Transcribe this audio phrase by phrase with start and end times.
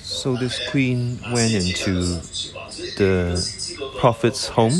[0.00, 2.20] So this queen went into
[2.96, 3.46] the
[3.96, 4.72] prophet's home.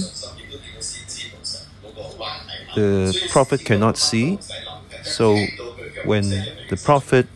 [2.74, 4.38] The prophet cannot see,
[5.02, 5.50] so
[6.04, 7.26] when the prophet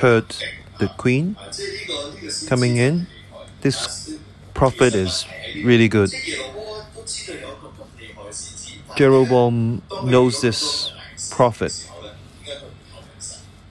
[0.00, 0.34] heard
[0.78, 1.36] the queen
[2.46, 3.06] coming in,
[3.60, 4.18] this
[4.54, 5.26] prophet is
[5.62, 6.12] really good.
[8.96, 10.92] Jeroboam knows this
[11.30, 11.72] prophet.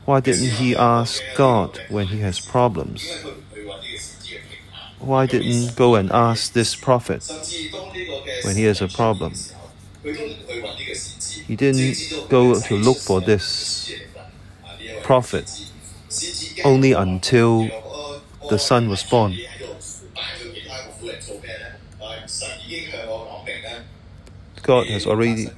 [0.06, 3.26] Why didn't he ask God when he has problems?
[5.00, 7.22] Why didn't go and ask this prophet
[8.44, 9.34] when he has a problem?
[11.48, 11.98] He didn't
[12.30, 13.96] go to look for this
[15.02, 15.46] prophet
[16.64, 17.72] only until
[18.48, 19.40] the son was born.
[24.62, 25.50] God has already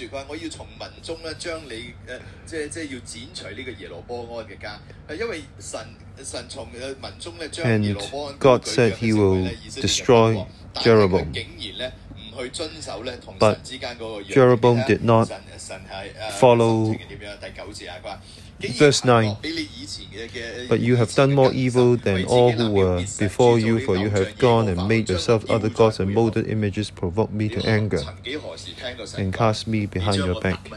[0.00, 4.78] 此说：佢话我要从民中咧将你诶、呃、即系即系要剪除呢个耶罗波安嘅家，
[5.08, 5.80] 系因为神
[6.24, 11.32] 神从诶民中咧将耶 And 罗波安 God 高举 said 嘅 he 时候 will 咧以色列嘅 destroy 国但系佢 Jeroboam.
[11.32, 14.34] 竟然咧唔去遵守咧同 But 神之间嗰个约。
[14.34, 17.38] Jeroboam 你睇 did not 神神系诶 follow 神情系点样？
[17.40, 18.20] 第九节啊，佢话。
[18.58, 23.98] 竟然 Verse 9行恶比你以前嘅嘅 But you have done more evil than all who were before you, for
[23.98, 27.98] you have gone and made yourself other gods and molded images, provoked me to anger,
[27.98, 28.69] 曾几何时听过神
[29.17, 30.69] and cast me behind your back.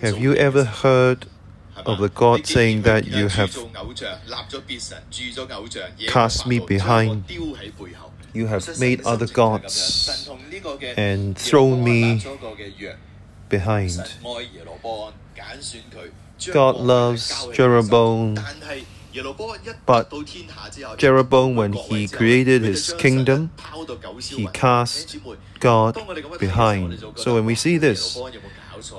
[0.00, 1.26] Have you ever heard
[1.86, 3.56] of the God saying that you have
[6.06, 7.24] cast me behind?
[8.34, 10.30] You have made other gods
[10.96, 12.22] and thrown me
[13.48, 14.14] behind.
[16.50, 18.38] God loves Jeroboam,
[19.86, 20.12] but
[20.96, 23.50] Jeroboam, when he created his kingdom,
[24.22, 25.16] he cast
[25.62, 25.96] God
[26.40, 26.98] behind.
[27.14, 28.18] So when we see this,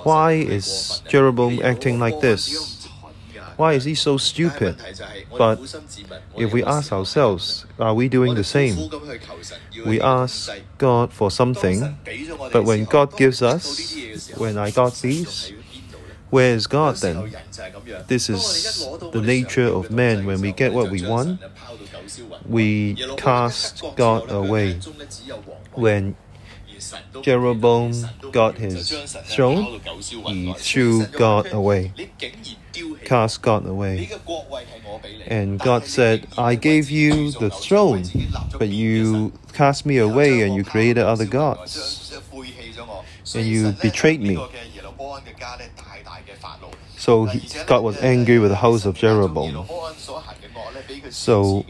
[0.03, 2.87] why is Jeroboam acting like this?
[3.57, 4.77] Why is he so stupid?
[5.37, 5.59] But
[6.37, 8.89] if we ask ourselves, are we doing the same?
[9.85, 11.97] We ask God for something,
[12.51, 13.93] but when God gives us,
[14.37, 15.51] when I got these,
[16.29, 17.35] where is God then?
[18.07, 20.25] This is the nature of man.
[20.25, 21.41] When we get what we want,
[22.47, 24.79] we cast God away.
[25.75, 26.15] When
[27.21, 27.93] Jeroboam
[28.31, 28.91] got his
[29.27, 29.79] throne,
[30.27, 31.93] he threw God away,
[33.05, 34.09] cast God away.
[35.27, 38.03] And God said, I gave you the throne,
[38.57, 42.11] but you cast me away and you created other gods.
[43.35, 44.37] And you betrayed me.
[46.97, 49.65] So he, God was angry with the house of Jeroboam.
[51.09, 51.65] So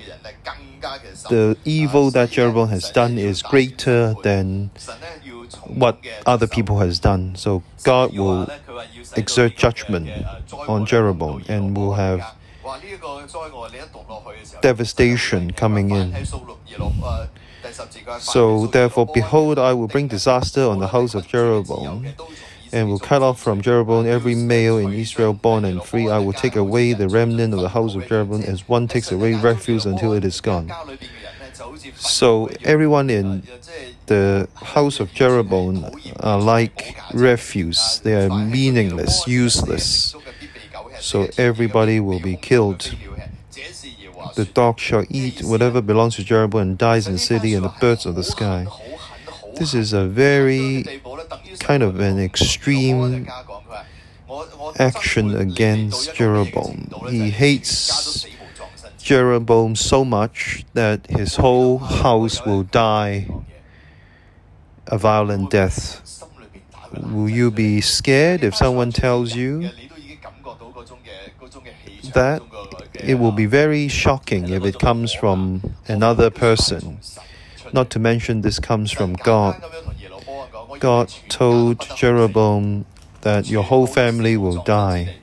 [1.30, 4.72] the evil that Jeroboam has done is greater than
[5.68, 7.36] what other people has done.
[7.36, 8.50] So God will
[9.16, 10.10] exert judgment
[10.68, 12.36] on Jeroboam and will have
[14.62, 16.26] devastation coming in.
[18.20, 22.08] So therefore, behold, I will bring disaster on the house of Jeroboam
[22.74, 26.10] and will cut off from Jeroboam every male in Israel born and free.
[26.10, 29.36] I will take away the remnant of the house of Jeroboam as one takes away
[29.36, 30.74] refuse until it is gone.
[31.96, 33.44] So everyone in
[34.08, 35.86] the house of Jeroboam
[36.20, 38.00] are like refuse.
[38.00, 40.16] They are meaningless, useless.
[41.00, 42.96] So everybody will be killed.
[44.36, 47.74] The dog shall eat whatever belongs to Jeroboam and dies in the city and the
[47.80, 48.66] birds of the sky.
[49.56, 50.84] This is a very
[51.60, 53.28] kind of an extreme
[54.80, 56.90] action against Jeroboam.
[57.10, 58.26] He hates
[58.98, 63.28] Jeroboam so much that his whole house will die
[64.88, 66.24] a violent death.
[67.02, 69.70] Will you be scared if someone tells you
[72.14, 72.42] that?
[72.94, 77.00] It will be very shocking if it comes from another person.
[77.74, 79.62] Not to mention, this comes from God.
[80.80, 82.86] God told Jeroboam
[83.22, 85.16] that your whole family will die,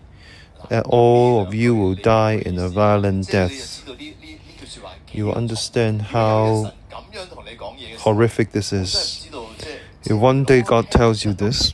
[0.68, 3.84] that all of you will die in a violent death.
[5.12, 6.72] You will understand how
[7.98, 9.28] horrific this is.
[10.04, 11.72] If one day God tells you this,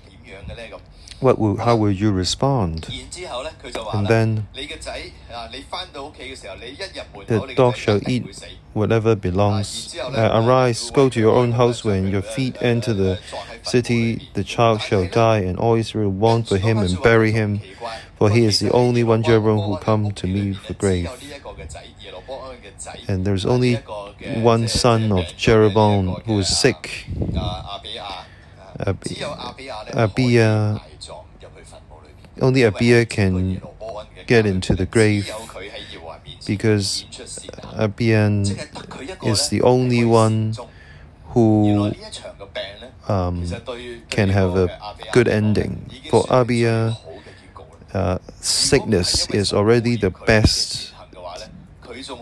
[1.21, 2.89] what will, how will you respond?
[3.95, 4.49] And then
[7.29, 8.25] the dog shall eat
[8.77, 9.97] whatever belongs.
[9.99, 11.83] Uh, arise, go to your own house.
[11.83, 13.19] When your feet enter the
[13.63, 17.61] city, the child shall die, and all Israel mourn for him and bury him,
[18.19, 21.09] for he is the only one Jeroboam who come to me for grave.
[23.09, 23.77] And there's only
[24.37, 27.07] one son of Jeroboam who is sick.
[28.79, 29.17] Abi-
[30.05, 30.81] Abia,
[32.43, 33.63] only Abia can
[34.27, 35.31] get into the grave
[36.47, 37.05] because
[37.75, 38.43] Abian
[39.25, 40.55] is the only one
[41.37, 41.93] who
[43.09, 43.45] um,
[44.09, 44.71] can have a
[45.13, 45.91] good ending.
[46.11, 46.97] For Abia,
[47.93, 50.93] uh, sickness is already the best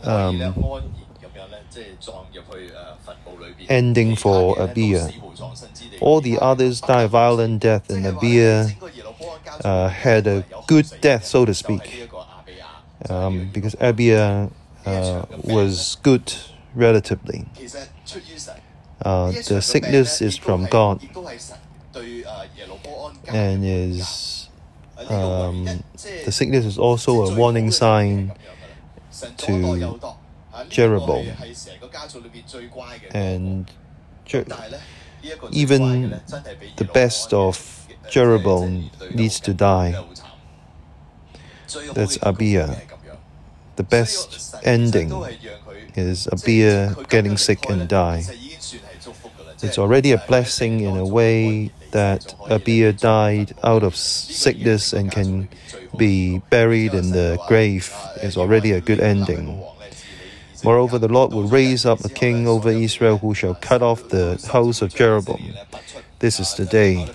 [0.05, 0.55] um,
[3.69, 5.12] ending for Abia.
[6.00, 8.75] All the others die violent death, and Abia
[9.65, 12.09] uh, had a good death, so to speak,
[13.10, 14.50] um, because Abia
[14.86, 16.32] uh, was good
[16.74, 17.46] relatively.
[19.02, 21.00] Uh, the sickness is from God
[23.28, 24.48] and is
[25.08, 25.84] um,
[26.24, 28.32] the sickness is also a warning sign
[29.38, 30.00] to
[30.68, 31.26] Jeroboam
[33.10, 33.70] and
[34.24, 34.46] Jer-
[35.50, 36.20] even
[36.76, 40.04] the best of Jeroboam needs to die.
[41.94, 42.80] That's Abia.
[43.76, 45.11] The best ending
[45.97, 48.25] is Abia getting sick and die.
[49.62, 55.49] It's already a blessing in a way that Abia died out of sickness and can
[55.97, 59.62] be buried in the grave is already a good ending.
[60.65, 64.38] Moreover, the Lord will raise up a king over Israel who shall cut off the
[64.50, 65.55] house of Jeroboam.
[66.21, 67.06] This is the day.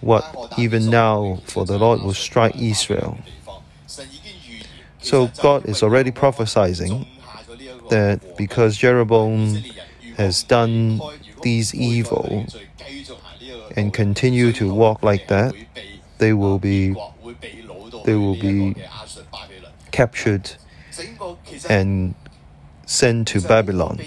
[0.00, 0.24] What
[0.58, 3.18] even now, for the Lord will strike Israel.
[5.02, 7.06] So God is already prophesying
[7.90, 9.62] that because Jeroboam
[10.16, 11.00] has done
[11.42, 12.46] these evil
[13.76, 15.54] and continue to walk like that,
[16.18, 16.94] they will be
[18.04, 18.74] they will be
[19.90, 20.52] captured
[21.68, 22.14] and
[22.86, 24.00] sent to Babylon.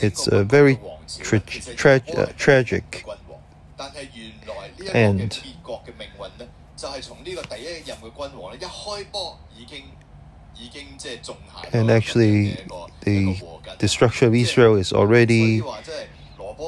[0.00, 0.78] It's a very
[1.20, 3.04] tra- tra- tragic
[11.72, 12.56] And actually,
[13.00, 13.42] the
[13.78, 15.62] destruction of Israel is already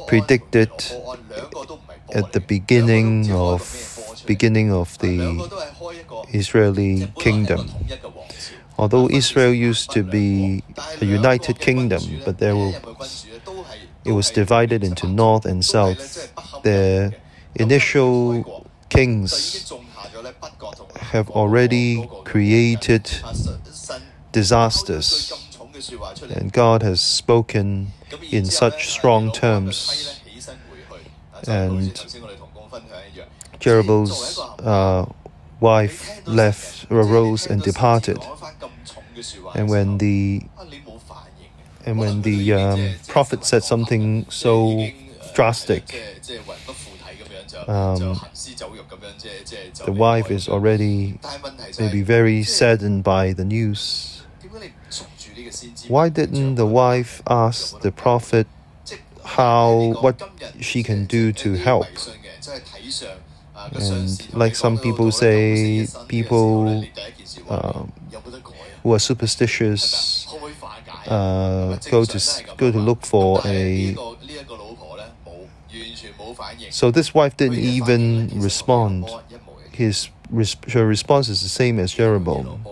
[0.06, 0.70] predicted
[2.14, 3.60] at the beginning of
[4.26, 5.18] beginning of the
[6.32, 7.70] Israeli kingdom.
[8.78, 10.62] Although Israel used to be
[11.00, 12.74] a united kingdom, but there will,
[14.04, 16.32] it was divided into north and south.
[16.62, 17.14] The
[17.54, 19.72] initial kings
[21.00, 23.10] have already created
[24.32, 25.32] disasters,
[26.30, 27.92] and God has spoken
[28.30, 30.20] in such strong terms.
[31.46, 31.92] And
[33.60, 35.06] Jeroboam's uh,
[35.60, 38.18] wife left, arose, and departed.
[39.54, 40.42] And when the
[41.84, 44.88] and when the um, prophet said something so
[45.34, 45.84] drastic,
[47.68, 48.20] um,
[49.84, 51.18] the wife is already
[51.78, 54.22] maybe very saddened by the news.
[55.88, 58.46] Why didn't the wife ask the prophet
[59.24, 60.20] how what
[60.60, 61.86] she can do to help?
[63.72, 66.84] And like some people say, people
[67.48, 67.92] um,
[68.82, 70.26] who are superstitious
[71.06, 72.18] uh, go to
[72.56, 73.96] go to look for a.
[76.70, 79.08] So this wife didn't even respond.
[79.72, 80.08] His
[80.72, 82.64] her response is the same as Jeroboam.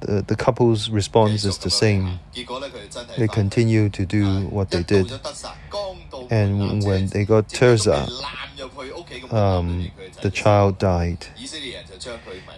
[0.00, 2.20] The, the couple's response is the same.
[3.16, 5.12] They continue to do what they did.
[6.30, 8.08] And when they got Tirzah,
[9.32, 9.90] um,
[10.22, 11.26] the child died.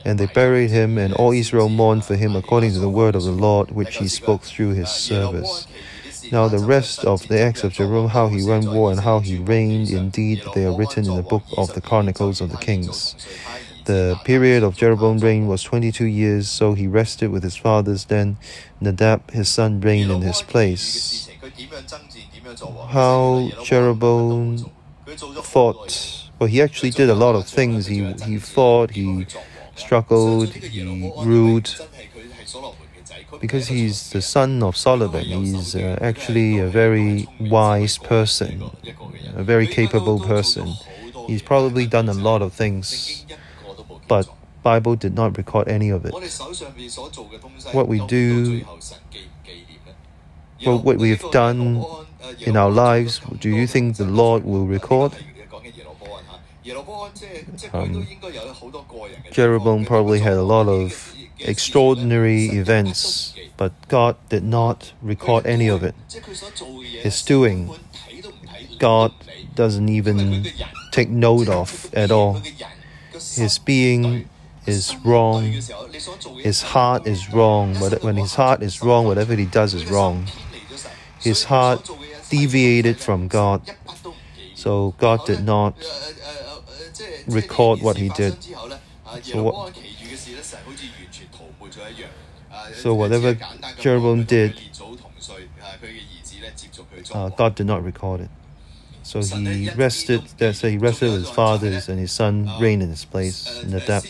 [0.05, 3.25] And they buried him, and all Israel mourned for him according to the word of
[3.25, 5.67] the Lord, which he spoke through his service.
[6.31, 9.38] Now, the rest of the acts of Jeroboam, how he won war and how he
[9.38, 13.17] reigned, indeed, they are written in the book of the Chronicles of the Kings.
[13.85, 18.05] The period of Jeroboam's reign was 22 years, so he rested with his fathers.
[18.05, 18.37] Then
[18.81, 21.29] Nadab, his son, reigned in his place.
[22.88, 24.71] How Jeroboam
[25.43, 27.87] fought, well, he actually did a lot of things.
[27.87, 29.26] He, he fought, he
[29.75, 31.76] struggled, he ruled.
[33.41, 38.71] Because he's the son of Solomon, he's uh, actually a very wise person,
[39.35, 40.75] a very capable person.
[41.27, 43.25] He's probably done a lot of things
[44.12, 44.29] but
[44.62, 46.12] Bible did not record any of it.
[47.73, 48.65] What we do,
[50.65, 51.85] well, what we have done
[52.41, 55.12] in our lives, do you think the Lord will record?
[57.73, 58.07] Um,
[59.33, 61.12] Jeroboam probably had a lot of
[61.45, 65.95] extraordinary events, but God did not record any of it.
[67.03, 67.71] His doing,
[68.79, 69.13] God
[69.55, 70.47] doesn't even
[70.93, 72.41] take note of at all.
[73.13, 74.29] His being
[74.67, 75.61] is wrong.
[76.39, 77.77] His heart is wrong.
[77.79, 80.27] But when his heart is wrong, whatever he does is wrong.
[81.21, 81.89] His heart
[82.31, 83.63] deviated from God.
[84.55, 85.75] So God did not
[87.27, 88.37] record what he did.
[89.23, 89.77] So, what,
[92.73, 93.38] so whatever
[93.78, 94.61] Jeroboam did,
[97.12, 98.31] uh, God did not record it.
[99.02, 103.04] So he rested, that's he rested with his fathers, and his son reigned in his
[103.04, 104.09] place in the depth.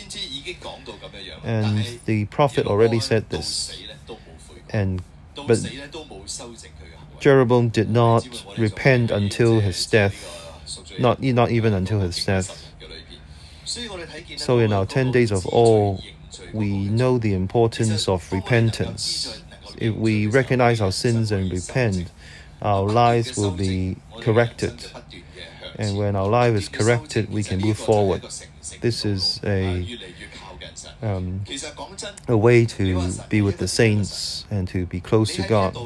[1.44, 3.76] And the prophet already said this.
[4.70, 5.02] And
[5.34, 5.58] but
[7.20, 10.46] Jeroboam did not repent until his death,
[10.98, 12.68] not, not even until his death.
[14.36, 15.98] So in our 10 days of awe,
[16.52, 19.42] we know the importance of repentance.
[19.76, 22.10] If we recognize our sins and repent,
[22.60, 24.86] our lives will be corrected.
[25.76, 28.22] And when our life is corrected, we can move forward.
[28.80, 29.98] This is a
[31.02, 31.44] um,
[32.28, 35.76] a way to be with the saints and to be close to God.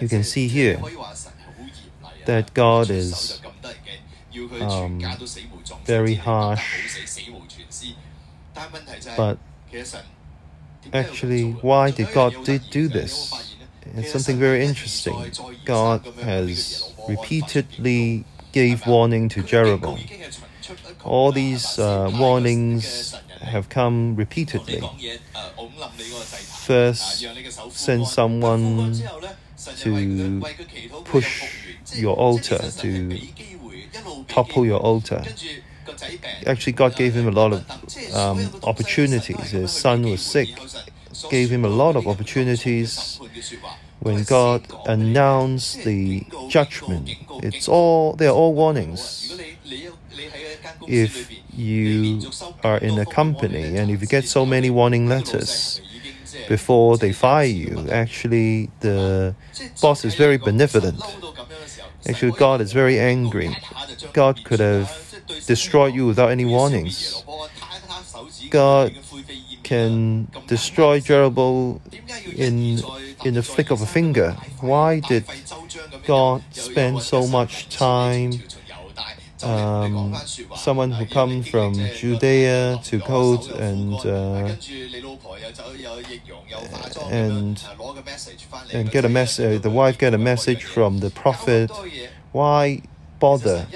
[0.00, 0.80] You can see here
[2.24, 3.40] that God is
[4.60, 5.00] um,
[5.84, 7.08] very harsh,
[9.16, 9.38] but
[10.92, 13.56] actually, why did God did do this?
[13.94, 15.32] It's something very interesting.
[15.64, 19.98] God has repeatedly gave warning to Jeroboam.
[21.04, 24.82] All these uh, warnings have come repeatedly.
[26.66, 27.24] First,
[27.70, 28.94] send someone
[29.76, 30.42] to
[31.04, 31.30] push
[31.94, 33.20] your altar, to
[34.28, 35.22] topple your altar.
[36.46, 39.50] Actually, God gave him a lot of um, opportunities.
[39.50, 40.48] His son was sick,
[41.30, 43.20] gave him a lot of opportunities.
[44.00, 47.10] When God announced the judgment,
[47.42, 49.40] it's all they are all warnings.
[50.86, 52.20] If you
[52.62, 55.80] are in a company and if you get so many warning letters
[56.48, 59.34] before they fire you, actually the
[59.80, 61.02] boss is very benevolent.
[62.08, 63.56] Actually, God is very angry.
[64.12, 65.05] God could have
[65.46, 67.24] destroyed you without any warnings.
[68.50, 68.94] God
[69.62, 71.80] can destroy Jeroboam
[72.34, 72.80] in
[73.24, 74.36] in the flick of a finger.
[74.60, 75.24] Why did
[76.06, 78.32] God spend so much time?
[79.42, 80.14] Um,
[80.56, 84.54] someone who comes from Judea to go and uh,
[87.10, 87.62] and
[88.72, 89.62] and get a message.
[89.62, 91.70] The wife get a message from the prophet.
[92.32, 92.82] Why
[93.18, 93.66] bother?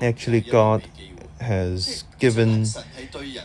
[0.00, 0.84] Actually, God
[1.40, 2.64] has given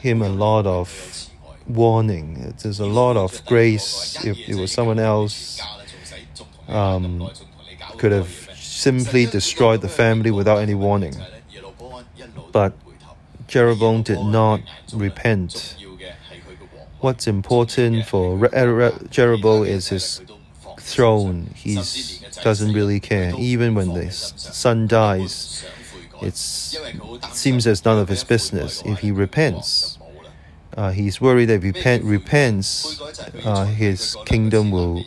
[0.01, 1.29] him a lot of
[1.67, 2.53] warning.
[2.62, 4.24] There's a lot of grace.
[4.24, 5.62] If it was someone else,
[6.67, 7.29] um,
[7.98, 11.15] could have simply destroyed the family without any warning.
[12.51, 12.74] But
[13.48, 14.62] Jeroboam did not
[14.93, 15.77] repent.
[17.00, 18.48] What's important for
[19.10, 20.22] Jeroboam is his
[20.79, 21.50] throne.
[21.55, 23.33] He doesn't really care.
[23.38, 25.65] Even when the son dies,
[26.24, 28.82] it seems as none of his business.
[28.86, 29.98] If he repents,
[30.75, 33.01] uh, he's worried that if he repent, repents,
[33.46, 35.03] uh, his kingdom will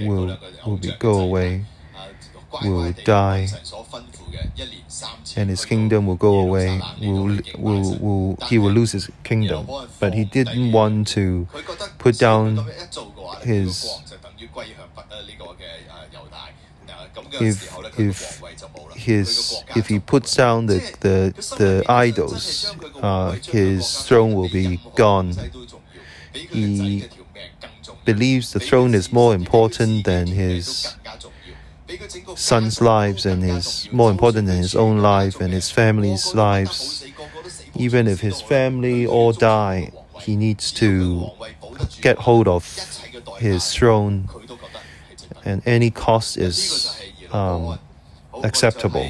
[0.00, 1.64] will will be, go away,
[2.62, 3.48] will die,
[5.36, 6.80] and his kingdom will go away.
[7.00, 9.66] Will will will he will lose his kingdom?
[10.00, 11.48] But he didn't want to
[11.98, 12.66] put down
[13.42, 13.90] his.
[17.40, 18.42] If if
[18.94, 25.34] his if he puts down the the, the idols, uh, his throne will be gone.
[26.32, 27.08] He
[28.04, 30.96] believes the throne is more important than his
[32.36, 37.06] son's lives and is more important than his own life and his family's lives.
[37.74, 39.90] Even if his family all die,
[40.20, 41.30] he needs to
[42.00, 42.64] get hold of
[43.38, 44.28] his throne,
[45.44, 47.01] and any cost is
[47.32, 47.78] um,
[48.42, 49.06] acceptable.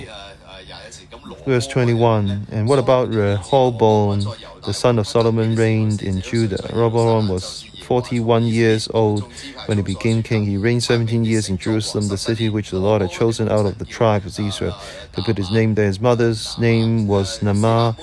[1.45, 4.25] Verse 21 And what about Rehoboam,
[4.64, 6.62] the son of Solomon, reigned in Judah?
[6.73, 9.31] Rehoboam was 41 years old
[9.67, 10.47] when he became king.
[10.47, 13.79] He reigned 17 years in Jerusalem, the city which the Lord had chosen out of
[13.79, 14.76] the tribe of Israel
[15.14, 15.87] to put his name there.
[15.87, 17.97] His mother's name was Naamah.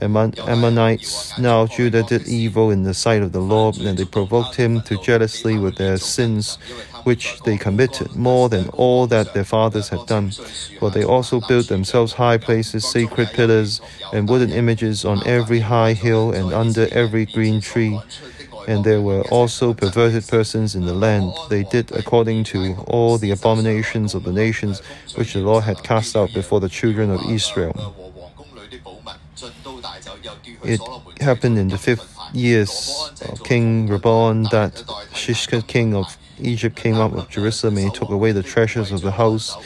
[0.00, 1.38] Ammonites.
[1.38, 5.00] Now Judah did evil in the sight of the Lord, and they provoked him to
[5.02, 6.58] jealousy with their sins
[7.04, 10.30] which they committed, more than all that their fathers had done.
[10.78, 13.80] For they also built themselves high places, sacred pillars,
[14.12, 17.98] and wooden images on every high hill and under every green tree.
[18.66, 21.32] And there were also perverted persons in the land.
[21.50, 24.80] They did according to all the abominations of the nations
[25.16, 27.94] which the Lord had cast out before the children of Israel.
[30.64, 30.80] It
[31.20, 34.74] happened in the fifth years of King Rehoboam that
[35.12, 39.00] Shishak, king of Egypt, came up of Jerusalem and he took away the treasures of
[39.00, 39.56] the house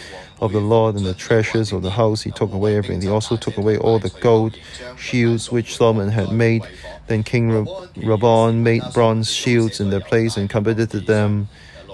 [0.40, 2.22] of the Lord and the treasures of the house.
[2.22, 3.02] He took away everything.
[3.02, 4.56] He also took away all the gold
[4.96, 6.62] shields which Solomon had made.
[7.06, 7.50] Then King
[7.96, 11.48] Rehoboam made bronze shields in their place and committed them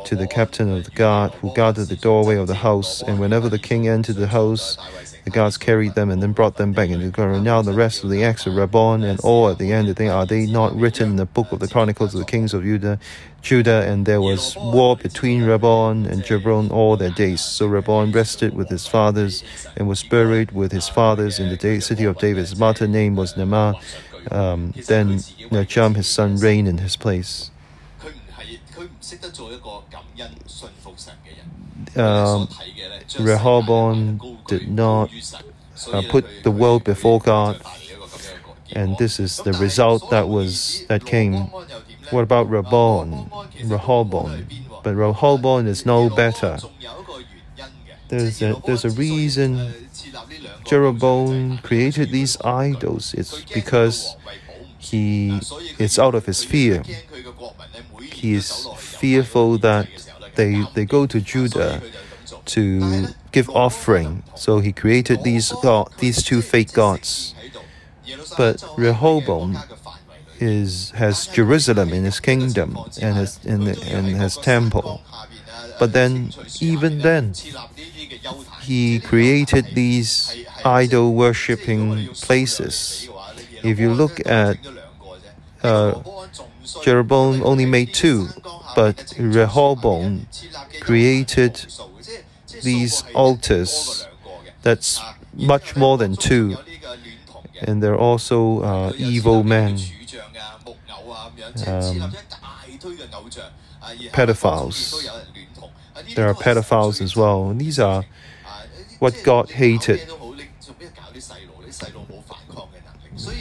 [0.07, 3.03] to the captain of the guard who guarded the doorway of the house.
[3.03, 4.77] And whenever the king entered the house,
[5.25, 7.43] the guards carried them and then brought them back into the garden.
[7.43, 10.05] Now the rest of the acts of Rehoboam and all at the end of the
[10.05, 12.63] day, are they not written in the book of the Chronicles of the kings of
[12.63, 12.99] Judah?
[13.41, 17.41] Judah, and there was war between Rehoboam and Jeroboam all their days.
[17.41, 19.45] So Rehoboam rested with his fathers
[19.77, 22.41] and was buried with his fathers in the city of David.
[22.41, 23.75] His mother name was Naamah.
[24.31, 25.19] Um, then
[25.51, 27.51] Nacham, his son, reigned in his place.
[31.97, 32.49] Um,
[33.19, 35.11] Rehoboam did not
[35.93, 37.61] uh, put the world before God,
[38.73, 41.35] and this is the result that was that came.
[42.11, 43.31] What about Rehoboam?
[43.65, 44.47] Rehoboam,
[44.83, 46.59] but Rehoboam is no better.
[48.09, 49.73] There's a, there's a reason
[50.65, 53.15] Jeroboam created these idols.
[53.15, 54.17] It's because
[54.79, 55.41] he
[55.79, 56.83] it's out of his fear.
[58.25, 59.87] He is fearful that
[60.35, 61.83] they they go to Judah
[62.57, 62.65] to
[63.33, 64.23] give offering.
[64.35, 67.35] So he created these god, these two fake gods.
[68.39, 69.59] But Rehoboam
[70.41, 75.03] is has Jerusalem in his kingdom and has and, and temple.
[75.79, 77.35] But then even then
[78.63, 80.33] he created these
[80.65, 83.07] idol worshipping places.
[83.63, 84.57] If you look at
[85.63, 86.01] uh,
[86.83, 88.29] Jeroboam only made two,
[88.75, 90.27] but Rehoboam
[90.81, 91.67] created
[92.63, 94.07] these altars
[94.63, 95.01] that's
[95.35, 96.57] much more than two.
[97.61, 99.79] And they're also uh, evil men,
[101.67, 102.13] um,
[104.13, 105.09] pedophiles.
[106.15, 107.51] There are pedophiles as well.
[107.51, 108.05] And these are
[108.99, 110.01] what God hated.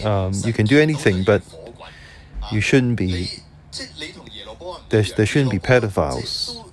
[0.03, 1.41] Um, you can do anything, but
[2.53, 3.29] you shouldn't be.
[4.89, 6.63] There, there shouldn't be pedophiles.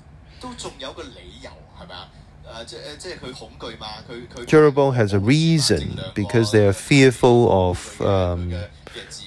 [4.47, 8.55] Jeroboam has a reason because they are fearful of um,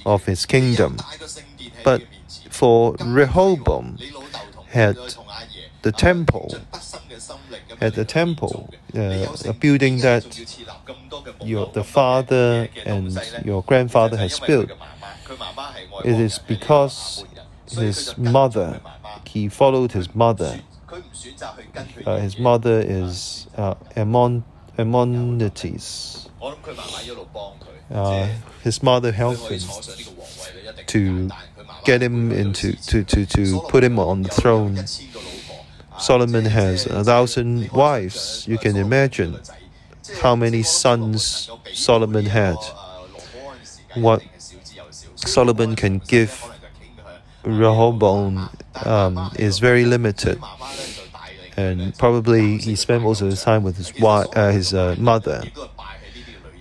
[0.05, 0.97] of his kingdom.
[1.83, 2.03] But
[2.49, 3.97] for Rehoboam,
[4.69, 4.97] had
[5.81, 6.55] the temple,
[7.79, 10.25] had the temple, uh, a building that
[11.41, 14.71] your the father and your grandfather has built.
[16.05, 17.25] It is because
[17.69, 18.81] his mother,
[19.25, 20.61] he followed his mother
[22.05, 24.43] uh, his mother is uh, Ammon,
[24.77, 26.29] Ammonites.
[27.91, 28.27] Uh,
[28.63, 29.59] his mother helped him
[30.87, 31.29] to
[31.85, 34.85] get him into to, to, to put him on the throne.
[35.99, 38.45] Solomon has a thousand wives.
[38.47, 39.39] You can imagine
[40.21, 42.57] how many sons Solomon had.
[43.95, 44.23] What
[45.27, 46.43] Solomon can give
[47.43, 48.49] Rehoboam
[48.85, 50.39] um, is very limited
[51.57, 55.43] and probably he spent most of his time with his wife, uh, his uh, mother.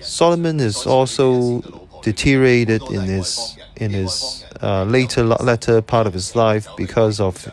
[0.01, 1.61] Solomon is also
[2.03, 7.51] deteriorated in his in his uh, later latter part of his life because of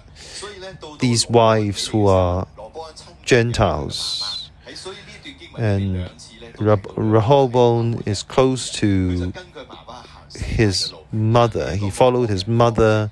[0.99, 2.47] these wives who are
[3.23, 4.51] Gentiles,
[5.57, 6.09] and
[6.59, 9.31] Rehoboam is close to
[10.35, 11.75] his mother.
[11.75, 13.11] He followed his mother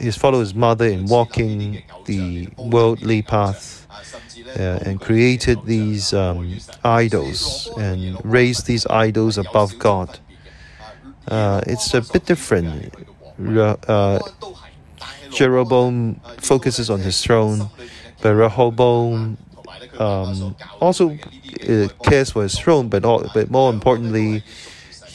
[0.00, 3.86] he followed his mother in walking the worldly path
[4.58, 10.18] uh, and created these um, idols and raised these idols above God.
[11.26, 12.94] Uh, it's a bit different.
[13.38, 14.18] Uh,
[15.30, 17.68] Jeroboam focuses on his throne,
[18.22, 19.36] but Rehoboam
[19.98, 21.10] um, also
[21.68, 24.42] uh, cares for his throne, but, all, but more importantly,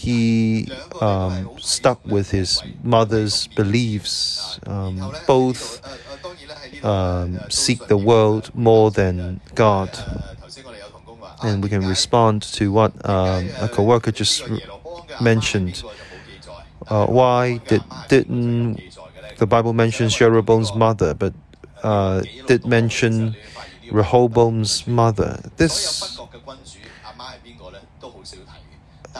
[0.03, 0.67] he
[0.99, 4.59] um, stuck with his mother's beliefs.
[4.67, 5.79] Um, both
[6.83, 9.89] um, seek the world more than God.
[11.41, 14.43] And we can respond to what um, a co-worker just
[15.21, 15.83] mentioned.
[16.87, 18.81] Uh, why did didn't
[19.37, 21.33] the Bible mention Jeroboam's mother, but
[21.81, 23.35] uh, did mention
[23.91, 25.39] Rehoboam's mother?
[25.55, 26.19] This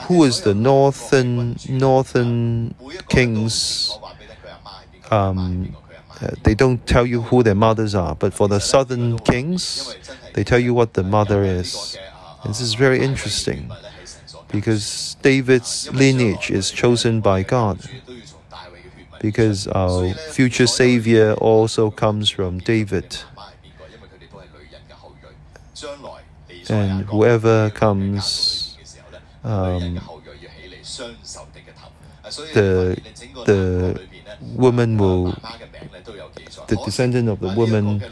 [0.07, 2.75] who is the northern northern
[3.09, 3.97] kings?
[5.11, 5.75] Um,
[6.21, 9.95] uh, they don't tell you who their mothers are, but for the southern kings,
[10.33, 11.97] they tell you what the mother is.
[12.45, 13.71] This is very interesting.
[14.53, 17.79] because David's lineage is chosen by God.
[19.19, 23.17] Because our future Savior also comes from David.
[26.69, 28.52] And whoever comes,
[29.43, 29.99] um,
[32.53, 32.99] the,
[33.45, 34.01] the
[34.41, 35.31] woman will,
[36.67, 38.03] the descendant of the woman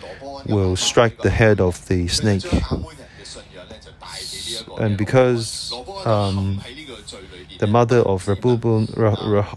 [0.46, 2.44] will strike the head of the snake.
[4.78, 5.74] And because
[6.06, 6.62] um,
[7.60, 8.88] the mother of Rehoboam,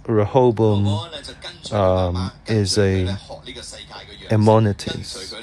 [0.07, 0.87] Rehoboam
[1.73, 3.17] um, is a
[4.31, 5.35] Ammonitess,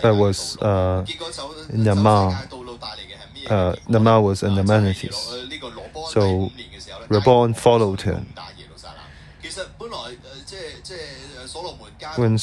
[0.00, 1.04] that was uh,
[1.72, 2.46] Naamah.
[3.50, 6.10] Uh, Naamah was an Ammonitess.
[6.10, 6.50] So
[7.08, 8.26] Rehoboam followed him.
[12.16, 12.38] When,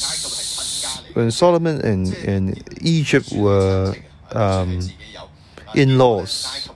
[1.14, 3.94] when Solomon and, and Egypt were
[4.32, 4.80] um,
[5.74, 6.68] in laws,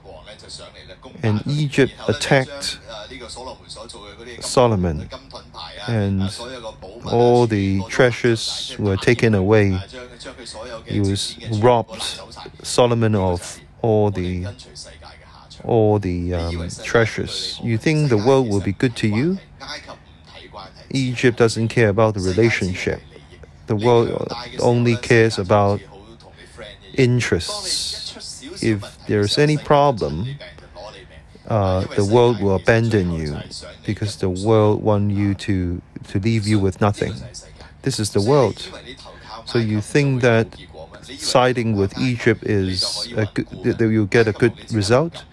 [1.23, 2.79] and Egypt attacked
[4.41, 5.09] Solomon,
[5.87, 6.23] and
[7.07, 9.79] all the treasures were taken away.
[10.87, 12.21] He was robbed
[12.63, 14.47] Solomon of all the
[15.65, 17.61] all the um, treasures.
[17.63, 19.39] You think the world will be good to you?
[20.91, 23.01] Egypt doesn't care about the relationship.
[23.67, 25.81] The world only cares about
[26.95, 28.43] interests.
[28.63, 30.27] If there's any problem,
[31.47, 33.39] uh, the world will abandon you
[33.85, 37.15] because the world want you to, to leave you with nothing.
[37.83, 38.69] This is the world.
[39.47, 40.57] So you think that
[41.03, 45.25] siding with Egypt is good, that you get a good result?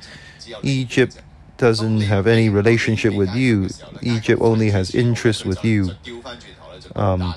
[0.63, 1.21] Egypt
[1.57, 3.69] doesn't have any relationship with you.
[4.01, 5.91] Egypt only has interest with you.
[6.95, 7.35] Um,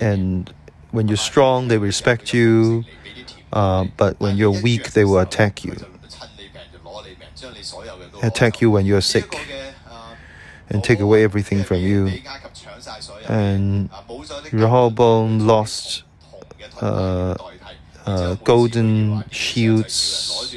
[0.00, 0.52] and
[0.90, 2.84] when you're strong, they respect you.
[3.52, 5.74] Uh, but when you're weak, they will attack you.
[8.22, 9.34] Attack you when you're sick
[10.68, 12.10] and take away everything from you.
[13.28, 13.90] And
[14.52, 16.02] Rehoboam lost
[16.80, 17.36] uh,
[18.04, 20.56] uh, golden shields.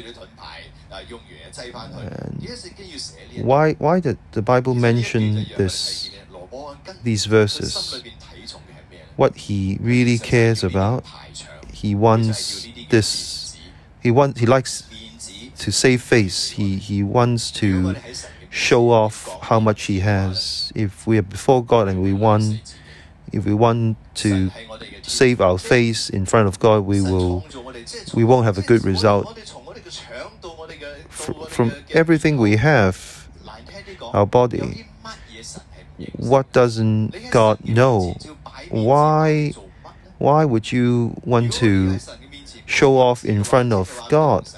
[1.76, 2.48] And
[3.44, 6.10] why, why did the Bible mention this,
[7.02, 8.02] these verses?
[9.16, 11.04] What he really cares about,
[11.72, 13.58] he wants this,
[14.02, 14.84] he wants, he likes
[15.58, 16.50] to save face.
[16.50, 17.94] He, he wants to
[18.48, 20.72] show off how much he has.
[20.74, 22.74] If we are before God and we want,
[23.32, 24.50] if we want to
[25.02, 27.44] save our face in front of God, we will,
[28.14, 29.38] we won't have a good result.
[31.48, 33.28] From everything we have,
[34.12, 34.86] our body,
[36.16, 38.16] what doesn't God know?
[38.70, 39.52] Why,
[40.18, 41.98] why would you want to
[42.66, 44.48] show off in front of God?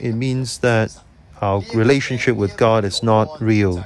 [0.00, 0.96] It means that
[1.40, 3.84] our relationship with God is not real.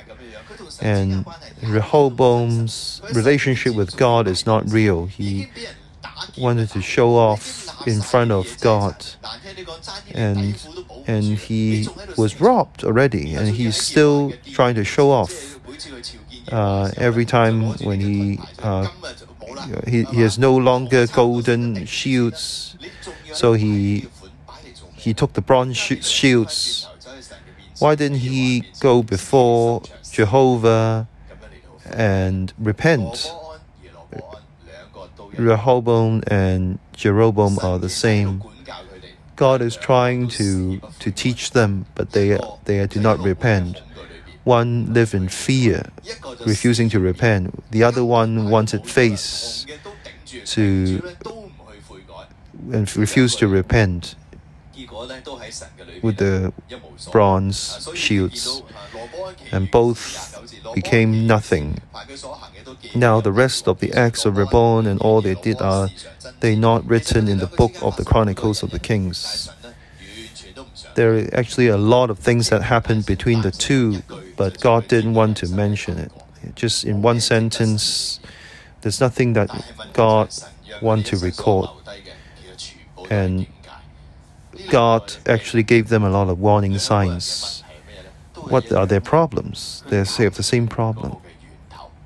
[0.83, 1.25] And
[1.63, 5.07] Rehoboam's relationship with God is not real.
[5.07, 5.49] He
[6.37, 8.97] wanted to show off in front of God.
[10.13, 10.61] And
[11.07, 15.59] and he was robbed already and he's still trying to show off.
[16.51, 18.87] Uh, every time when he, uh,
[19.87, 22.77] he he has no longer golden shields,
[23.33, 24.09] so he
[24.95, 26.89] he took the bronze shields.
[27.79, 31.09] Why didn't he go before Jehovah
[31.91, 33.33] and repent?
[35.39, 38.43] Rehoboam and Jeroboam are the same.
[39.37, 43.81] God is trying to, to teach them, but they, they do not repent.
[44.45, 45.87] One lived in fear,
[46.45, 47.65] refusing to repent.
[47.71, 49.65] The other one wanted face
[50.47, 51.03] to
[52.71, 54.15] and to repent
[56.03, 56.53] with the
[57.11, 58.63] bronze shields,
[59.51, 61.79] and both became nothing.
[62.95, 65.89] Now, the rest of the acts of Rehoboam and all they did are
[66.41, 69.51] they not written in the book of the Chronicles of the Kings.
[70.95, 74.03] There are actually a lot of things that happened between the two,
[74.37, 76.13] but God didn't want to mention it.
[76.55, 78.21] Just in one sentence,
[78.83, 79.49] there's nothing that
[79.93, 80.35] God
[80.83, 81.71] want to record.
[83.11, 83.47] And
[84.71, 87.63] God actually gave them a lot of warning signs.
[88.35, 89.83] What are their problems?
[89.89, 91.17] They have the same problem.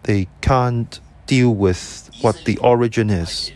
[0.02, 3.52] They can't deal with what the origin is.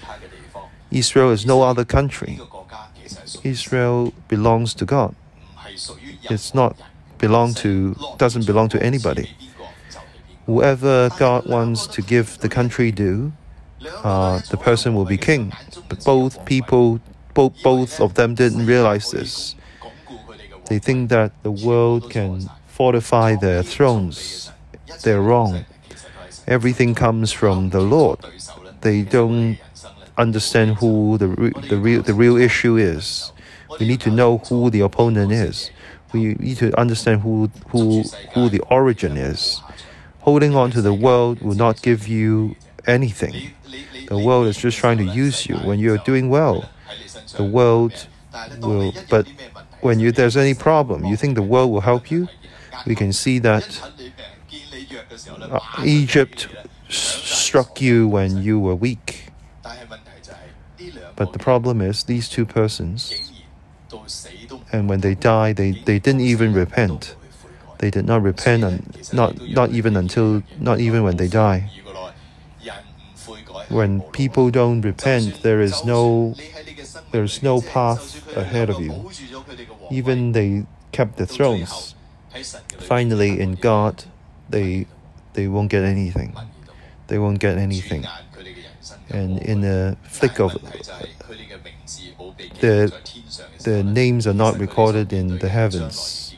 [0.90, 2.40] Israel is no other country.
[3.44, 5.14] Israel belongs to God.
[6.24, 6.76] It's not
[7.18, 9.36] belong to doesn't belong to anybody.
[10.46, 13.32] Whoever God wants to give the country to,
[14.02, 15.52] uh, the person will be king.
[15.88, 17.00] But both people
[17.34, 19.54] both, both of them didn't realize this.
[20.66, 24.52] They think that the world can fortify their thrones.
[25.02, 25.64] They're wrong.
[26.46, 28.18] Everything comes from the Lord.
[28.80, 29.58] They don't
[30.16, 33.32] understand who the, re- the, real, the real issue is.
[33.78, 35.70] We need to know who the opponent is.
[36.12, 38.02] We need to understand who, who,
[38.34, 39.60] who the origin is.
[40.20, 43.52] Holding on to the world will not give you anything.
[44.08, 46.68] The world is just trying to use you when you're doing well.
[47.36, 48.06] The world
[48.58, 49.26] will, but
[49.80, 52.28] when you, there's any problem, you think the world will help you?
[52.86, 53.80] We can see that
[55.84, 56.48] Egypt
[56.88, 59.30] struck you when you were weak.
[61.16, 63.32] But the problem is, these two persons,
[64.72, 67.14] and when they die, they, they didn't even repent.
[67.78, 71.70] They did not repent, and not, not even until, not even when they die.
[73.68, 76.34] When people don't repent, there is no,
[77.12, 79.10] there is no path ahead of you.
[79.90, 81.94] Even they kept the thrones.
[82.78, 84.04] Finally, in God,
[84.48, 84.86] they,
[85.32, 86.36] they won't get anything.
[87.08, 88.06] They won't get anything.
[89.08, 90.56] And in a flick of
[92.60, 92.88] their,
[93.64, 96.36] their names are not recorded in the heavens,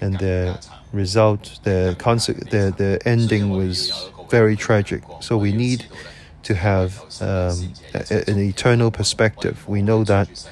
[0.00, 0.58] and their
[0.92, 5.02] result, their, conse- their, their ending was very tragic.
[5.20, 5.86] So we need
[6.44, 9.66] to have um, a, an eternal perspective.
[9.68, 10.48] We know that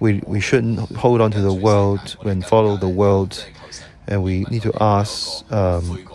[0.00, 3.44] we, we shouldn't hold on to the world and follow the world,
[4.06, 6.06] and we need to ask, um,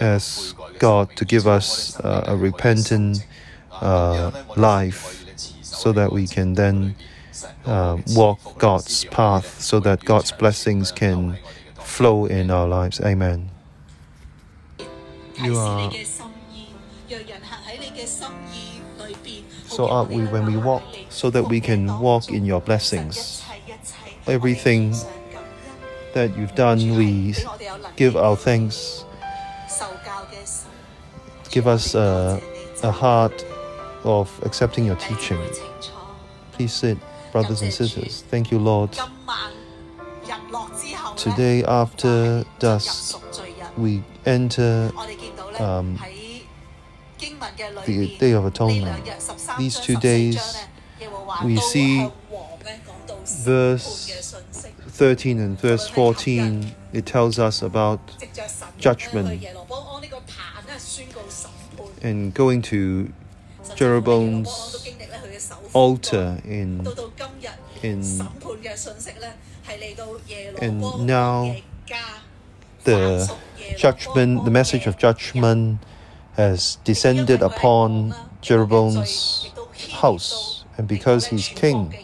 [0.00, 3.26] ask God to give us uh, a repentant
[3.72, 5.24] uh, life
[5.62, 6.94] so that we can then
[7.64, 11.38] uh, walk God's path so that God's blessings can
[11.74, 13.00] flow in our lives.
[13.00, 13.50] Amen.
[15.42, 15.90] You are
[19.70, 23.42] so we when we walk so that we can walk in your blessings.
[24.26, 24.94] Everything
[26.14, 27.34] that you've done, we
[27.96, 29.04] give our thanks.
[31.50, 32.40] Give us a,
[32.82, 33.44] a heart
[34.04, 35.40] of accepting your teaching.
[36.52, 36.98] Please sit,
[37.32, 38.22] brothers and sisters.
[38.28, 38.96] Thank you, Lord.
[41.16, 43.22] Today, after dusk,
[43.76, 44.90] we enter
[45.58, 45.98] um,
[47.86, 49.04] the Day of Atonement.
[49.58, 50.66] These two days,
[51.44, 52.10] we see
[53.24, 54.32] verse
[54.88, 58.00] 13 and verse 14, it tells us about
[58.78, 59.44] judgment
[62.02, 63.12] and going to
[63.74, 64.86] Jeroboam's
[65.72, 66.86] altar in
[67.82, 68.20] in
[70.60, 71.56] and now
[72.84, 73.32] the
[73.76, 75.78] judgment the message of judgment
[76.36, 79.50] has descended upon Jeroboam's
[79.90, 81.94] house and because he's king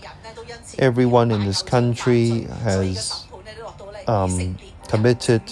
[0.78, 3.26] everyone in this country has
[4.06, 4.56] um,
[4.88, 5.42] committed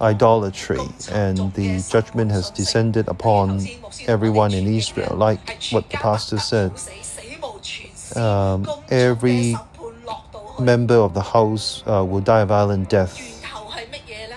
[0.00, 3.64] idolatry and the judgment has descended upon
[4.06, 6.72] everyone in Israel like what the pastor said
[8.16, 9.56] um, every
[10.60, 13.18] member of the house uh, will die a violent death.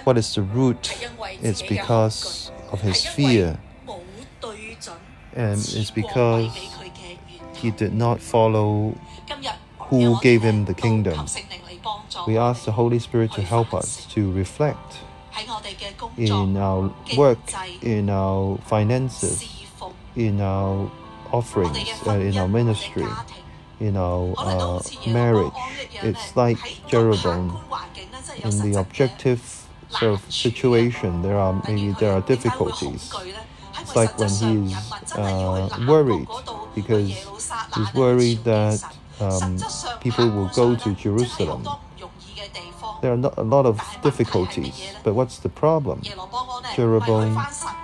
[0.04, 1.08] What is the root?
[1.41, 2.44] It's because
[2.75, 3.57] of his fear,
[5.33, 6.51] and it's because
[7.55, 8.97] he did not follow
[9.89, 11.17] who gave him the kingdom.
[12.27, 14.99] We ask the Holy Spirit to help us to reflect
[16.17, 17.39] in our work,
[17.81, 19.35] in our finances,
[20.15, 20.91] in our
[21.31, 23.07] offerings, uh, in our ministry
[23.79, 25.51] in our uh, marriage.
[26.01, 27.59] It's like Jeroboam.
[28.43, 29.64] In the objective
[29.99, 33.13] sort of situation, there are maybe there are difficulties.
[33.79, 34.75] It's like when he's
[35.15, 36.27] uh, worried
[36.73, 37.10] because
[37.75, 38.84] he's worried that
[39.19, 39.60] um,
[40.01, 41.67] people will go to Jerusalem.
[43.01, 46.01] There are not a lot of difficulties, but what's the problem?
[46.75, 47.38] Jeroboam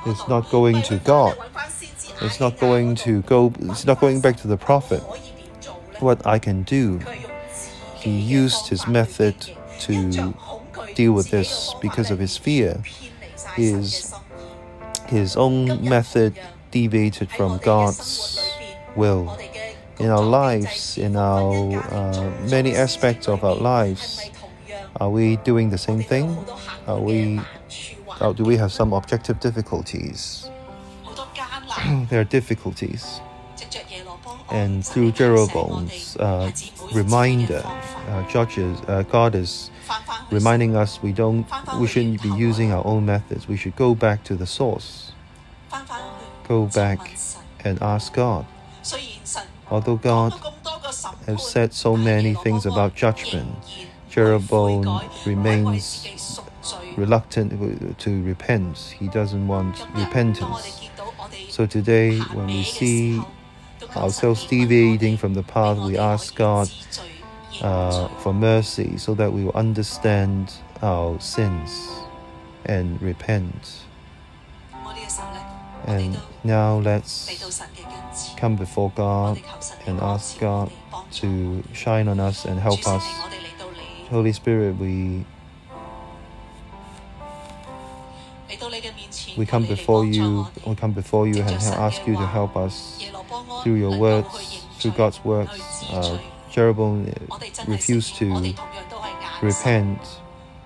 [0.08, 1.38] is not going to God.
[2.22, 3.54] It's not going to go.
[3.60, 5.04] It's not going back to the prophet
[6.02, 7.00] what I can do.
[7.96, 9.36] He used his method
[9.82, 10.34] to
[10.96, 12.82] deal with this because of his fear.
[13.56, 14.14] His,
[15.08, 16.40] his own method
[16.72, 18.40] deviated from God's
[18.96, 19.38] will.
[20.00, 21.54] In our lives, in our
[21.94, 24.30] uh, many aspects of our lives,
[25.00, 26.38] are we doing the same thing?
[26.88, 27.40] Are we,
[28.20, 30.50] or do we have some objective difficulties?
[32.10, 33.22] there are difficulties
[34.52, 36.52] and through Jeroboam's uh,
[36.94, 39.72] reminder, uh, judges, uh, God is
[40.32, 41.46] reminding us we don't
[41.80, 43.48] we shouldn't be using our own methods.
[43.48, 45.12] We should go back to the source.
[46.48, 47.18] Go back
[47.64, 48.46] and ask God.
[49.70, 50.34] Although God
[51.26, 53.56] has said so many things about judgment,
[54.10, 56.08] Jeroboam remains
[56.98, 58.78] reluctant to repent.
[59.00, 60.90] He doesn't want repentance.
[61.50, 63.22] So today, when we see
[63.96, 66.70] ourselves deviating from the path, we ask God
[67.62, 71.90] uh, for mercy so that we will understand our sins
[72.66, 73.84] and repent.
[75.86, 77.30] And now let's
[78.36, 79.40] come before God
[79.86, 80.72] and ask God
[81.22, 83.04] to shine on us and help us.
[84.10, 85.26] Holy Spirit, we
[89.38, 93.06] we come before you, we come before you and ask you to help us
[93.64, 95.52] through your words, through God's words.
[95.90, 96.18] Uh,
[96.52, 97.12] Jeroboam
[97.68, 98.54] refused to
[99.42, 100.00] repent,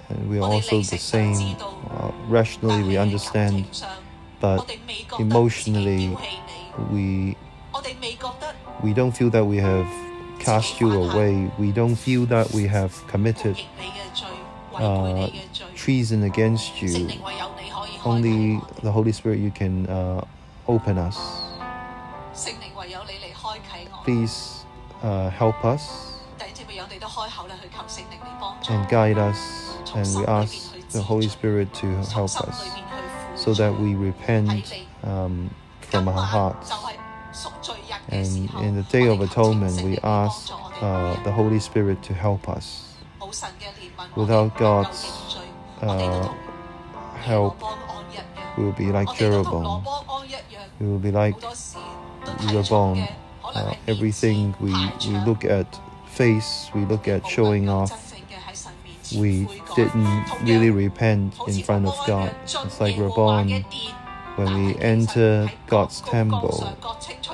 [0.10, 1.56] and we are also the same.
[1.90, 3.66] Uh, rationally, we understand,
[4.40, 4.66] but
[5.20, 6.18] emotionally,
[6.92, 7.38] we
[8.84, 9.88] we don't feel that we have
[10.40, 11.52] cast you away.
[11.60, 13.62] We don't feel that we have committed
[14.74, 15.30] uh,
[15.76, 17.10] treason against you.
[18.04, 20.26] Only the Holy Spirit you can uh,
[20.68, 21.18] open us.
[24.04, 24.55] Please
[25.04, 26.16] uh, help us
[28.70, 29.78] and guide us.
[29.96, 32.70] And we ask the Holy Spirit to help us
[33.36, 36.72] so that we repent um, from our hearts.
[38.10, 42.94] And in the Day of Atonement, we ask uh, the Holy Spirit to help us.
[44.16, 45.38] Without God's
[45.82, 46.34] uh,
[47.16, 47.62] help,
[48.58, 49.84] we will be like Jeroboam.
[50.80, 51.36] We will be like
[52.48, 53.08] Jeroboam
[53.56, 54.74] uh, everything we,
[55.08, 58.14] we look at face, we look at showing off.
[59.16, 62.36] We didn't really repent in front of God.
[62.44, 63.50] It's like we're born
[64.36, 66.78] when we enter God's temple,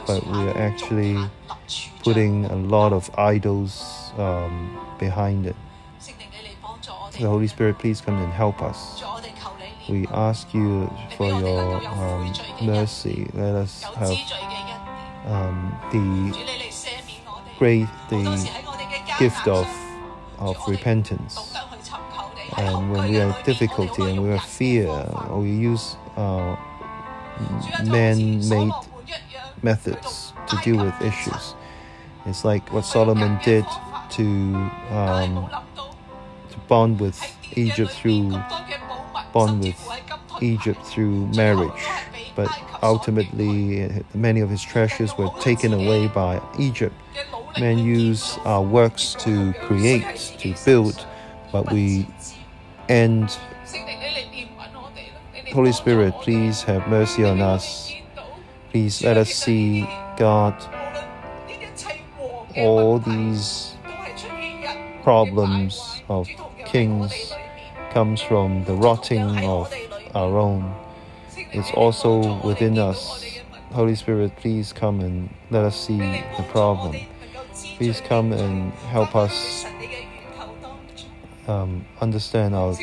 [0.05, 1.17] but we are actually
[2.03, 5.55] putting a lot of idols um, behind it.
[7.13, 9.03] The Holy Spirit, please come and help us.
[9.89, 13.29] We ask you for your um, mercy.
[13.33, 14.17] Let us have
[15.25, 16.31] um, the
[17.57, 18.23] great the
[19.19, 19.67] gift of
[20.39, 21.55] of repentance.
[22.57, 24.89] And when we are difficulty and we are fear,
[25.29, 26.57] or we use uh,
[27.85, 28.73] man-made
[29.63, 31.55] methods to deal with issues,
[32.25, 33.65] it's like what Solomon did
[34.11, 34.23] to
[34.89, 35.49] um,
[36.49, 37.19] to bond with
[37.55, 38.31] Egypt through
[39.33, 39.79] bond with
[40.41, 41.85] Egypt through marriage
[42.41, 46.95] but ultimately many of his treasures were taken away by Egypt.
[47.59, 51.05] Men use our works to create, to build,
[51.51, 52.07] but we
[52.89, 53.37] end.
[55.53, 57.93] Holy Spirit, please have mercy on us.
[58.71, 59.81] Please let us see,
[60.17, 60.55] God,
[62.55, 63.75] all these
[65.03, 66.27] problems of
[66.65, 67.33] kings
[67.91, 69.71] comes from the rotting of
[70.15, 70.73] our own
[71.53, 73.23] it's also within us.
[73.71, 76.95] Holy Spirit, please come and let us see the problem.
[77.77, 79.65] Please come and help us
[81.47, 82.75] um, understand our,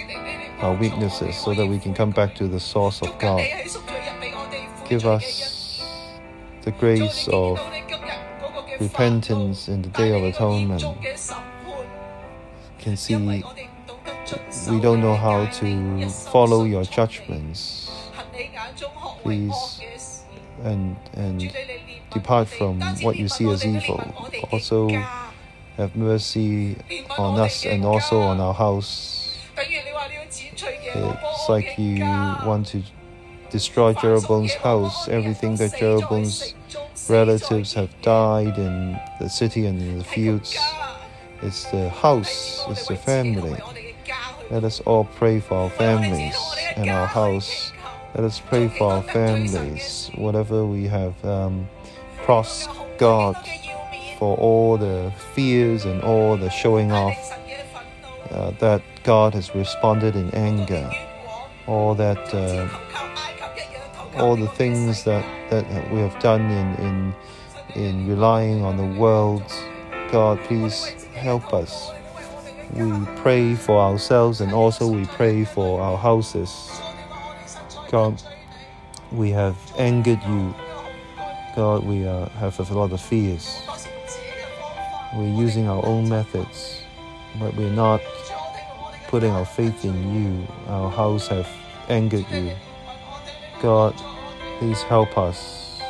[0.61, 3.45] our weaknesses so that we can come back to the source of God.
[4.89, 5.89] Give us
[6.63, 7.59] the grace of
[8.81, 10.83] repentance in the Day of Atonement.
[12.79, 17.88] Can see we don't know how to follow your judgments.
[19.23, 19.81] Please
[20.65, 21.53] and and
[22.13, 24.01] depart from what you see as evil.
[24.51, 24.89] Also
[25.77, 26.77] have mercy
[27.17, 29.39] on us and also on our house.
[29.57, 32.83] It's like you want to
[33.51, 36.55] destroy Jeroboam's house, everything that Jeroboam's
[37.09, 40.57] relatives have died in the city and in the fields.
[41.43, 43.57] It's the house, it's the family.
[44.51, 46.37] Let us all pray for our families
[46.75, 47.73] and our house.
[48.19, 51.69] Let us pray for our families, whatever we have um,
[52.25, 53.37] crossed God
[54.19, 57.17] for all the fears and all the showing off
[58.33, 60.91] uh, that God has responded in anger,
[61.69, 62.69] all that uh,
[64.17, 67.15] all the things that, that we have done in, in
[67.77, 69.45] in relying on the world.
[70.11, 71.93] God, please help us.
[72.73, 72.91] We
[73.23, 76.81] pray for ourselves and also we pray for our houses.
[77.91, 78.23] God,
[79.13, 80.55] we have angered you.
[81.57, 83.63] God, we uh, have a lot of fears.
[85.15, 86.83] We're using our own methods,
[87.41, 88.01] but we're not
[89.09, 90.47] putting our faith in you.
[90.69, 91.49] Our house have
[91.89, 92.53] angered you.
[93.63, 93.95] God,
[94.59, 95.81] please help us.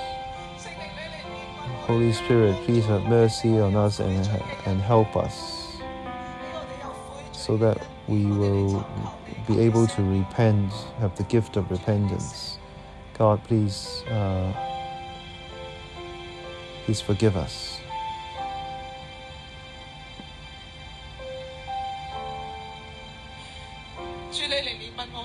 [1.87, 4.27] Holy Spirit, please have mercy on us and,
[4.67, 5.59] and help us.
[7.33, 7.79] so that
[8.09, 8.87] we will
[9.49, 10.71] be able to repent,
[11.01, 12.59] have the gift of repentance.
[13.17, 14.53] God, please, uh,
[16.85, 17.81] please forgive us.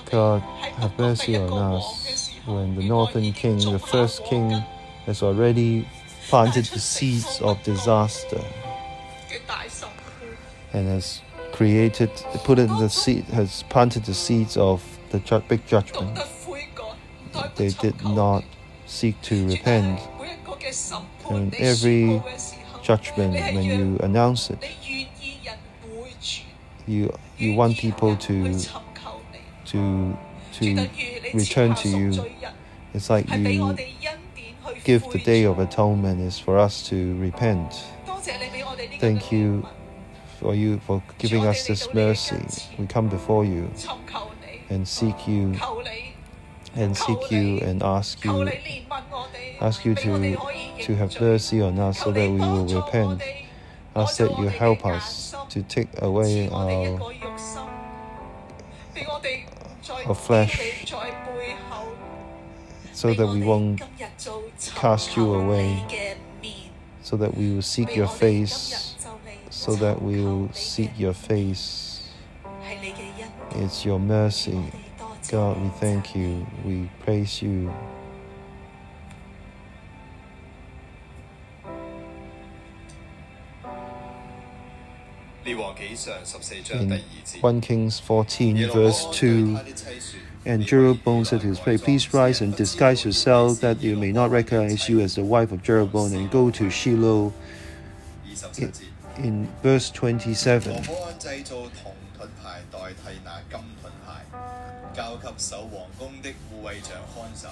[0.09, 4.49] God, have mercy on us when the northern king, the first king,
[5.05, 5.85] has already
[6.29, 8.41] planted the seeds of disaster
[10.71, 11.21] and has
[11.53, 12.09] created,
[12.43, 16.19] put in the seed, has planted the seeds of the ju- big judgment.
[17.55, 18.43] They did not
[18.87, 20.01] seek to repent.
[21.29, 22.21] And every
[22.81, 24.59] judgment, when you announce it,
[26.87, 28.59] you you want people to
[29.65, 30.17] to
[30.53, 30.89] to
[31.33, 32.25] return to you.
[32.93, 33.77] It's like you
[34.83, 37.85] give the day of atonement is for us to repent.
[38.99, 39.65] Thank you
[40.43, 42.43] for you for giving us this mercy.
[42.77, 43.71] We come before you
[44.69, 45.55] and seek you
[46.75, 48.51] and seek you and ask you
[49.61, 50.37] ask you to
[50.81, 53.23] to have mercy on us so that we will repent.
[53.95, 56.99] Ask that you help us to take away our,
[60.07, 60.93] our flesh
[62.91, 63.81] so that we won't
[64.75, 65.85] cast you away,
[67.01, 68.92] so that we will seek your face
[69.63, 72.09] so that we will seek your face.
[73.51, 74.61] It's your mercy.
[75.29, 76.45] God, we thank you.
[76.65, 77.73] We praise you.
[85.45, 85.57] In
[87.39, 89.59] 1 Kings 14, verse 2,
[90.45, 94.29] and Jeroboam said to his wife, Please rise and disguise yourself, that you may not
[94.29, 97.33] recognize you as the wife of Jeroboam, and go to Shiloh
[99.18, 104.24] In verse 27, 罗波安制造铜盾牌代替那金盾牌，
[104.94, 107.48] 交给守皇宫的护卫长看守。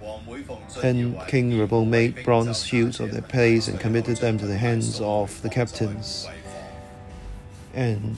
[0.00, 3.68] 王每逢信 then 要为 King 义 Rehoboam 护卫 made 兵 bronze 就 shields of their place
[3.68, 6.26] and committed them to the hands of the captains
[7.74, 8.16] and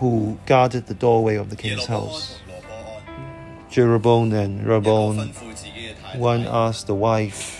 [0.00, 2.22] who guarded the doorway of the 耶 king's 罗波安 house.
[2.46, 7.56] 同罗波安 Jeroboam and 一个吩 Rehoboam, 咐自己嘅太 one 太 asked the wife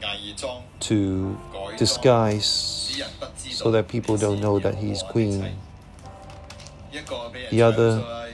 [0.00, 2.81] 伪装 to 改装， disguise 使人不知道
[3.37, 5.55] so that people don't know that he's queen.
[7.49, 8.29] The other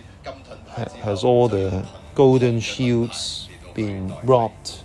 [1.01, 1.85] has all the
[2.15, 4.83] golden shields being robbed,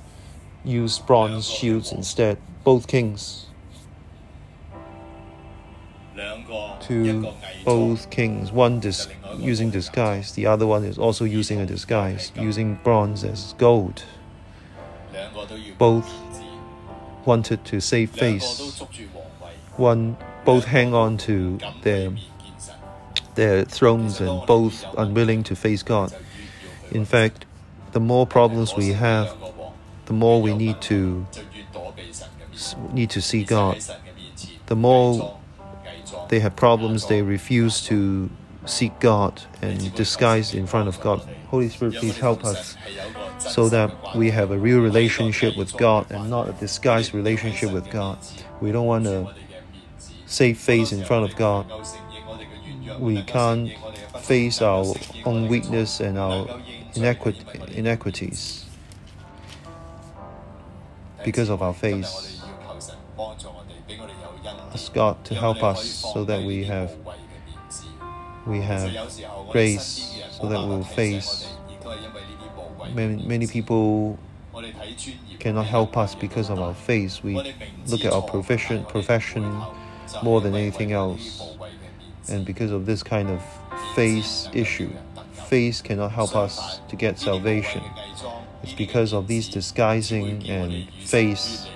[0.64, 3.46] used bronze shields instead, both kings.
[6.82, 7.32] To
[7.64, 9.08] both kings, one dis-
[9.38, 14.04] using disguise, the other one is also using a disguise, using bronze as gold.
[15.78, 16.10] Both
[17.24, 18.82] wanted to save face
[19.76, 22.12] one both hang on to their
[23.34, 26.14] their thrones and both unwilling to face God.
[26.92, 27.46] In fact,
[27.92, 29.34] the more problems we have,
[30.06, 31.26] the more we need to
[32.92, 33.82] need to see God.
[34.66, 35.38] The more
[36.28, 38.30] they have problems, they refuse to
[38.66, 41.20] seek God and disguise in front of God.
[41.48, 42.76] Holy Spirit, please help us
[43.38, 47.90] so that we have a real relationship with God and not a disguised relationship with
[47.90, 48.18] God.
[48.60, 49.34] We don't want to
[50.34, 51.64] save face in front of God.
[52.98, 53.72] We can't
[54.22, 54.84] face our
[55.24, 56.46] own weakness and our
[56.94, 58.66] inequi- inequities
[61.24, 62.42] because of our face.
[64.72, 66.92] Ask God to help us so that we have
[68.44, 68.90] we have
[69.50, 71.46] grace so that we'll face
[72.92, 74.18] many, many people
[75.38, 77.22] cannot help us because of our face.
[77.22, 77.34] We
[77.86, 79.44] look at our profession profession
[80.22, 81.56] more than anything else.
[82.28, 83.42] And because of this kind of
[83.94, 84.90] face issue,
[85.48, 87.82] face cannot help us to get salvation.
[88.62, 91.68] It's because of these disguising and face,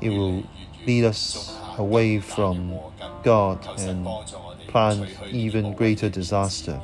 [0.00, 0.42] it will
[0.84, 2.78] lead us away from
[3.22, 4.06] God and
[4.66, 6.80] plant even greater disaster.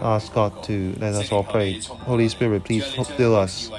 [0.00, 1.80] Ask God to let us all pray.
[1.80, 2.84] Holy Spirit, please
[3.16, 3.70] fill us.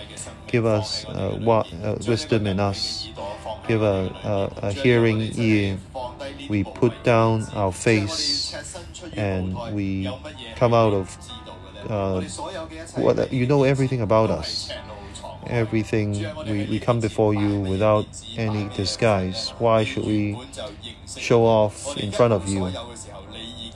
[0.48, 1.38] Give us uh,
[1.84, 3.10] uh, wisdom in us.
[3.68, 5.78] Give a, a, a hearing ear.
[6.50, 8.56] We put down our face
[9.14, 10.10] and we
[10.56, 11.18] come out of
[11.90, 12.22] uh,
[12.96, 14.72] what you know everything about us.
[15.48, 16.12] Everything
[16.46, 19.50] we, we come before you without any disguise.
[19.60, 20.38] Why should we
[21.18, 22.66] show off in front of you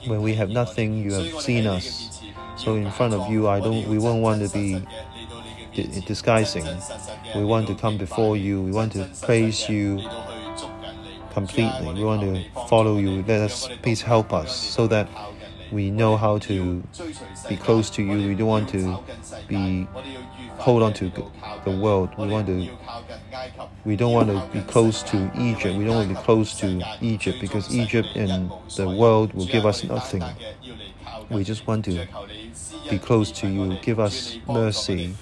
[0.06, 1.02] when we have nothing?
[1.02, 2.20] You have seen us.
[2.56, 3.88] So in front of you, I don't.
[3.88, 4.82] We won't want to be
[5.74, 6.66] disguising.
[7.34, 8.62] We want to come before you.
[8.62, 10.00] We want to praise you
[11.32, 11.94] completely.
[11.94, 13.24] We want to follow you.
[13.26, 15.08] Let us please help us so that
[15.72, 16.82] we know how to
[17.48, 18.28] be close to you.
[18.28, 18.98] We don't want to
[19.48, 19.88] be
[20.58, 21.10] hold on to
[21.64, 22.10] the world.
[22.18, 22.68] We want to
[23.84, 25.76] we don't want to be close to Egypt.
[25.76, 29.66] We don't want to be close to Egypt because Egypt and the world will give
[29.66, 30.22] us nothing.
[31.32, 32.06] We just want to
[32.90, 33.78] be close to you.
[33.82, 35.14] Give us mercy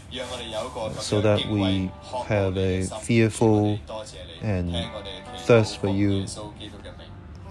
[0.98, 1.90] so that we
[2.26, 3.78] have a fearful
[4.42, 4.74] and
[5.40, 6.26] thirst for you.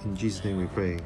[0.06, 1.00] In Jesus' name we pray.